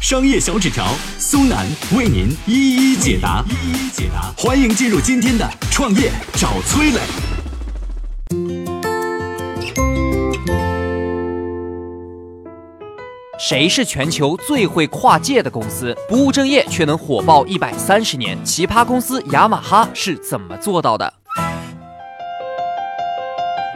[0.00, 0.86] 商业小纸条
[1.18, 4.32] 苏南为您一一解答，一一解答。
[4.34, 6.98] 欢迎进入今天的创业找崔磊。
[13.38, 15.94] 谁是全球最会跨界的公司？
[16.08, 18.42] 不务正业却能火爆一百三十年？
[18.42, 21.12] 奇葩公司雅马哈是怎么做到的？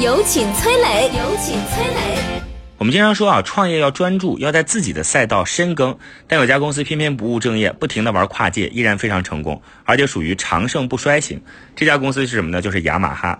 [0.00, 2.37] 有请崔磊，有请崔磊。
[2.78, 5.98] 我们经常说啊，创业要专注，要在自己的赛道深耕。
[6.28, 11.42] 但有家公司偏偏不务正业，不停的玩跨界，依然非常成功，而且属于长盛不衰型。
[11.74, 12.62] 这家公司是什么呢？
[12.62, 13.36] 就是雅马哈。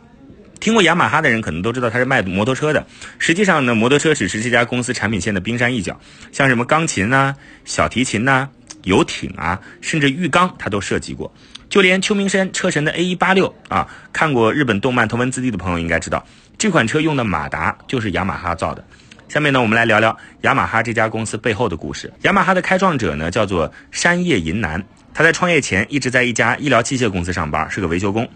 [0.58, 2.84] 听过雅马哈的人可能都知道，它是卖摩托车的。
[3.20, 6.00] 实际上呢，摩托车只是这家公司产品线的冰山一角，
[6.32, 7.32] 像什么钢琴呐、
[7.64, 8.48] 小提琴呐、
[8.82, 11.32] 游艇啊，甚至浴缸，它都设计过。
[11.68, 16.26] 就连秋名山车神的 A 一八六啊，看过日本动漫《头文字 D》的朋友应该知道。
[16.58, 18.84] 这款车用的马达就是雅马哈造的。
[19.28, 22.10] 下面呢，我们来聊聊雅马哈这家公司背后的故事。
[22.22, 24.82] 雅马哈的开创者呢，叫做山叶银男。
[25.12, 28.26] 他在创业前一直在一家医疗器械公司上班，是个维修工。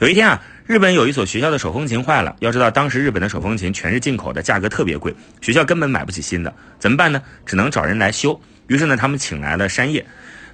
[0.00, 2.36] 有一天啊，日本有一所学校的手风琴坏了。
[2.40, 6.52] 要知道，当时日本的手风琴全是进口的，价格特别贵，学校根本买不起新的。
[6.78, 7.22] 怎么办呢？
[7.46, 8.38] 只能找人来修。
[8.66, 10.04] 于是呢，他们请来了山叶。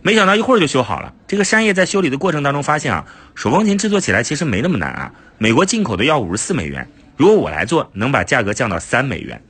[0.03, 1.13] 没想到一会儿就修好了。
[1.27, 3.05] 这个山叶在修理的过程当中发现啊，
[3.35, 5.13] 手风琴制作起来其实没那么难啊。
[5.39, 6.89] 美国进口的要五十四美元。
[7.17, 9.43] 如果我来做，能把价格降到三美元。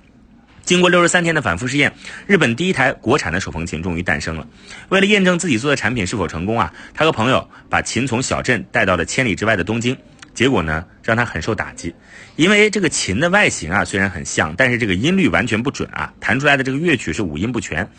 [0.68, 1.90] 经过六十三天的反复试验，
[2.26, 4.46] 日本第一台国产的手风琴终于诞生了。
[4.90, 9.96] 为了验证自己做的产品是否成功啊，他和朋友把琴从小镇带到了千里之外的东京。
[10.38, 11.92] 结果呢，让他很受打击，
[12.36, 17.90] 因为这个琴的外形啊虽然很像，但是这个音律完全不准啊，弹出来的这个乐曲是五音不全。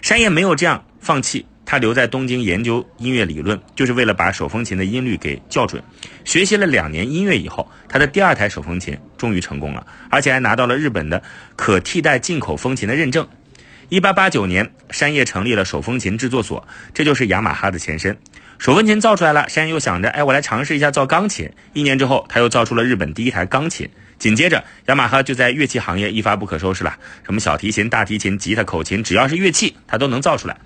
[0.00, 1.44] 山叶没有这样放弃。
[1.64, 5.82] 他留在东京研究音乐理论，就是为了把手风琴的音律给校准。
[6.24, 11.20] 学习了两年音乐以后，他的第二台手风琴终于成功了，而且还拿到了日本的
[11.56, 13.26] 可替代进口风琴的认证。
[13.88, 18.16] 一八八九年，山叶成立了手风琴制作所，这就是雅马哈的前身。
[18.58, 21.48] 手风琴造出来了，山又想着，哎，我来尝试一下造钢琴。
[21.74, 23.88] 一年之后，他又造出了日本第一台钢琴。
[24.18, 30.56] 紧接着，雅马哈就在乐器行业一发不可收拾了，什么小提琴、大提琴、吉他、口琴，只要是乐器，他都能造出来。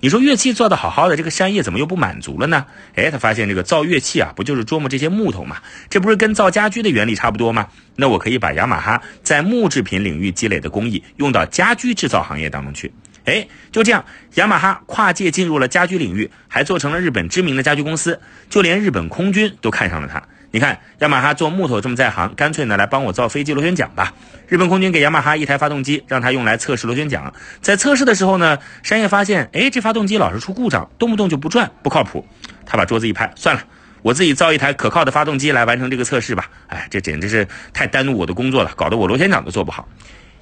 [0.00, 2.64] 你说乐器做的好好的，这个山叶怎么又不满足了呢？
[2.94, 5.58] 哎，他发现这个造乐器啊，不就是琢磨这些木头嘛？
[5.90, 7.68] 这不是跟造家居的原理差不多吗？
[7.94, 12.90] 那我可以把雅马哈在木制品领域积累的工艺用到家居制造行业当中去。
[13.24, 14.04] 哎，就这样，
[14.34, 18.20] 雅马哈跨界进入了家居领域，还做成了日本知名的家居公司，
[18.50, 20.22] 就连日本空军都看上了它。
[20.50, 24.12] 你看，雅马哈做木头这么在行，干脆呢来帮我造飞机螺旋桨吧。
[24.46, 27.32] 日本空军给雅马哈一台发动机，让他用来测试螺旋桨。
[27.60, 32.24] 在测试的时候呢，山叶发现，哎，这发动机老是出故障，动不动就不转，不靠谱。
[32.64, 33.62] 他把桌子一拍，算了，
[34.02, 36.48] 我自己造一台可靠的发动机来完成这个测试吧。
[36.68, 39.88] 哎，这简直是太耽误我的工作了，搞得我螺旋桨都做不好。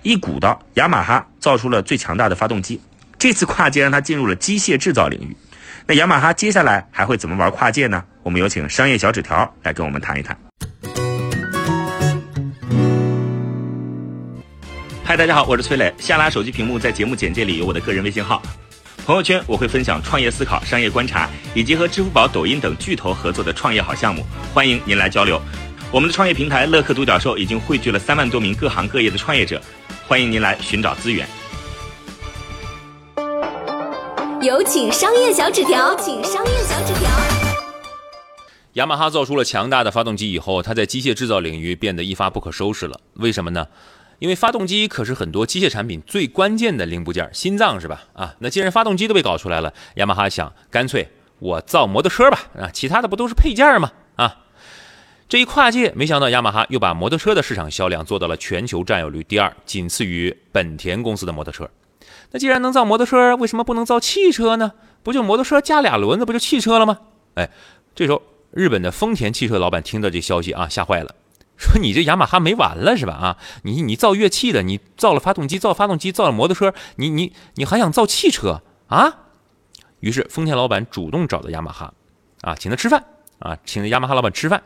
[0.03, 2.81] 一鼓捣，雅马哈造出了最强大的发动机。
[3.17, 5.37] 这次跨界让他进入了机械制造领域。
[5.87, 8.03] 那雅马哈接下来还会怎么玩跨界呢？
[8.25, 10.37] 我们有请商业小纸条来跟我们谈一谈。
[15.05, 15.95] 嗨，大家好，我是崔磊。
[15.99, 18.43] 下拉手机屏幕，在节目简介里有我的个人微信号。
[19.07, 25.41] 朋友圈我会分享创业思考、商业观察，以及和支付宝、抖音等巨头合作的创业好项目，欢迎您来交流。
[25.93, 29.61] 我们的创业平台乐客独角兽已经汇聚了三万多名各行各业的创业者，
[30.09, 31.29] 欢迎您来寻找资源。
[34.41, 37.11] 有请商业小纸条，请商业小纸条。
[38.73, 42.99] 雅马哈造出了强大的发动机以后，它在机械制造领域变得一发不可收拾了。
[43.17, 43.67] 为什么呢？
[44.19, 48.05] 因为发动机可是很多机械产品最关键的零部件，心脏是吧？
[48.15, 53.93] 啊，那既然发动机都被搞出来了，雅马哈想，干脆我造摩托车吧，啊，其他的不都是配件吗？
[55.33, 61.71] 这一跨界，没想到雅马哈又把摩托车的市场销量做到了全球占有率第二，仅次于本田公司的摩托车。
[62.33, 64.73] 那既然能造摩托车，为什么不能造汽车呢？
[65.03, 66.99] 不就摩托车加俩轮子，不就汽车了吗？
[67.37, 67.49] 哎，
[67.95, 68.21] 这时候
[68.51, 71.15] 日本的丰田汽车老板听到这消息啊，吓坏了，
[71.57, 73.15] 说你这雅马哈没完了是吧？
[73.15, 79.15] 啊，你你造乐器的，你造了发动机，造发动机，造了摩托车，你你你还想造汽车啊？
[80.01, 81.95] 于是丰田老板主动找到雅马哈，
[82.43, 83.03] 啊，请他吃饭
[83.39, 84.63] 啊，请雅马哈老板吃饭，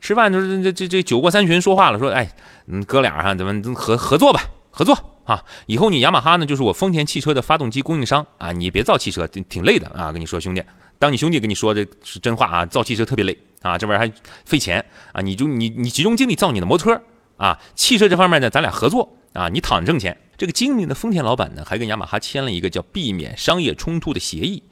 [0.00, 2.30] 吃饭就是这这这酒过三巡说话了，说哎，
[2.66, 4.96] 嗯，哥俩哈，咱们合合作吧，合作。
[5.24, 10.10] 啊，以后你雅马哈呢，就是我丰田汽车的发动机供应商啊，你别造汽车，挺挺累的啊。
[10.10, 10.62] 跟你说，兄弟，
[10.98, 14.10] 当你兄弟跟你说这是真话啊，造汽车特别累啊，这玩意儿还
[14.46, 17.02] 费钱啊，你就你你集中精力造你的摩托车
[17.36, 20.16] 啊，汽车这方面呢，咱俩合作啊，你躺着挣钱。
[20.38, 24.62] 这个精明的丰田老板呢，还跟雅马哈签了一个叫避免商业冲突的协议，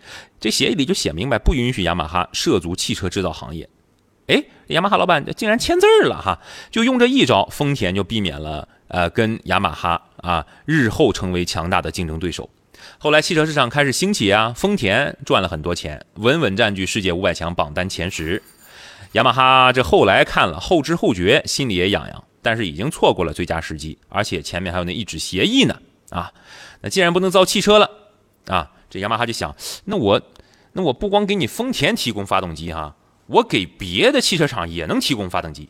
[0.41, 3.69] 这协议里就写明白，不允许雅马哈涉足汽车制造行业。
[4.27, 6.41] 哎，雅马哈老板竟然签字了哈，
[6.71, 12.51] 就用这一招，丰田就避免了呃跟雅马哈啊日后成为强大的竞争对手。
[12.99, 18.43] 后来汽车市场开始兴起啊，丰田赚了很多钱，稳稳占据世界五百强榜单前十。
[19.13, 25.81] 雅马哈这后来看了后知后觉，心里也痒痒，但是已经错过了最佳时机，而且前面还有那一纸协议呢
[26.11, 26.33] 啊。
[26.81, 27.89] 那既然不能造汽车了
[28.49, 30.21] 啊，这雅马哈就想，那我
[30.73, 32.96] 那我不光给你丰田提供发动机哈。
[33.27, 35.69] 我给别的汽车厂也能提供发动机。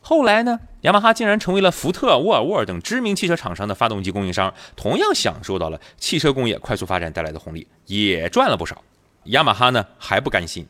[0.00, 8.82] 后来呢，雅马哈竟然成为了福特、沃尔沃等知名汽车厂商的发动机供应商，同样享受到了汽车工业快速发展带来的红利，也赚了不少。
[9.26, 10.66] 雅马哈呢还不甘心，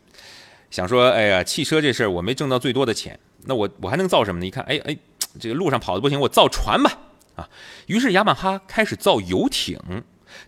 [0.70, 4.46] 想说：“哎呀，汽车这事儿我没挣到最多的钱，那我我还能造什么呢？
[4.46, 4.96] 一看，哎哎，
[5.40, 6.92] 这个路上跑的不行，我造船吧。”
[7.36, 7.48] 啊，
[7.86, 9.78] 于是雅马哈开始造游艇。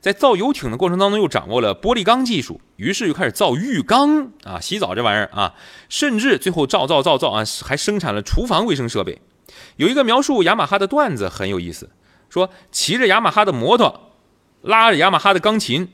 [0.00, 5.54] 在造游艇的过程当中，又掌握了玻璃钢技术，于是又开始造浴缸啊，洗澡这玩意儿啊，
[5.88, 9.20] 甚至最后造造造造啊，还生产了厨房卫生设备。
[9.76, 11.90] 有一个描述雅马哈的段子很有意思，
[12.28, 14.12] 说骑着雅马哈的摩托，
[14.62, 15.88] 拉着雅马哈的钢琴，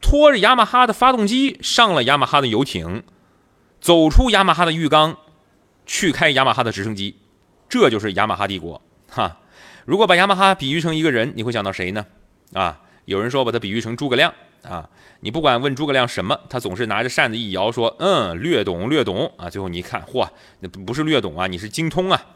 [0.00, 3.02] 拖着雅马哈的发动机上了雅马哈的游艇，
[3.80, 5.16] 走出雅马哈的浴缸，
[5.86, 7.16] 去开雅马哈的直升机，
[7.68, 9.38] 这就是雅马哈帝国哈。
[9.84, 12.06] 如果把雅马哈比喻成一个人，你会想到谁呢？
[12.54, 12.80] 啊？
[13.04, 14.88] 有人说把它比喻成诸葛亮啊，
[15.20, 19.50] 你不管问诸葛亮什么，他总是拿着扇子一摇，说嗯，略懂略懂啊。
[19.50, 20.26] 最后你一看，嚯，
[20.60, 22.26] 那不是略懂啊，你是精通啊。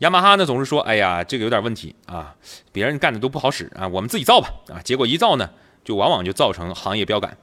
[0.00, 2.34] 雅马哈呢总是说，哎呀，这个有点问题啊，
[2.72, 4.82] 别人干的都不好使啊，我们自己造吧啊。
[4.82, 5.48] 结果一造呢，
[5.84, 7.36] 就往往就造成行业标杆。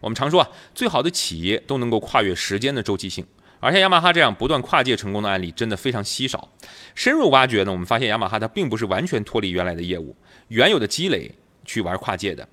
[0.00, 3.24] 我们常说啊，最好的企业都能够跨越时间的周期性，
[3.60, 6.48] 而像雅马哈这样不断跨界成功的案例真的非常稀少。
[6.94, 10.16] 深入挖掘呢，我们发现雅马哈它并不是完全脱离原来的业务，
[10.48, 11.32] 原有的积累。
[11.66, 12.48] 去玩跨界的，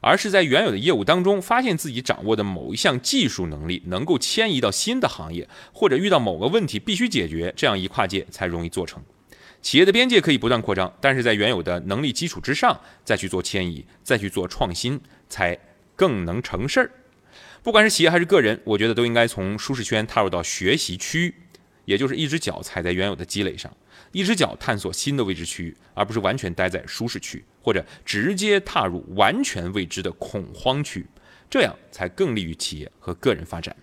[0.00, 9.02] 而是在原有的业务当中，发现自己掌握的某一项技术能力能够迁移到新的行业，或者遇到某个问题必须解决，这样一跨界才容易做成。
[9.62, 15.58] 企业的边界可以不断扩张，但是在原有的能力基础之上再去做迁移，再去做创新，才
[15.96, 16.90] 更能成事儿。
[17.64, 21.34] 不管是企业还是个人，我觉得都应该从舒适圈踏入到学习区，
[21.84, 23.74] 也就是一只脚踩在原有的积累上。
[24.12, 31.04] 一只脚探索新的未知区域，而不是完全待在舒适区，或者直接踏入完全未知的恐慌区，
[31.50, 33.74] 这样才更利于企业和个人发展。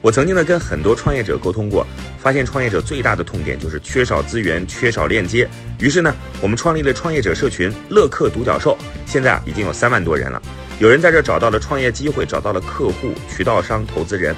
[0.00, 1.86] 我曾经呢跟很多创业者沟通过，
[2.18, 5.48] 发现创业者最大的痛点就是缺少资源、缺少链接。
[5.78, 6.12] 于是呢，
[6.42, 8.76] 我们创立了创业者社群“乐客独角兽”，
[9.06, 10.42] 现在啊已经有三万多人了。
[10.80, 14.34] 有人在这找到了创业机会，找到了客户、渠道商、投资人。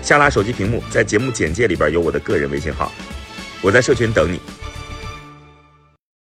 [0.00, 2.92] 下拉手机屏幕，在节目简介里边有我的个人微信号，
[3.60, 4.40] 我在社群等你。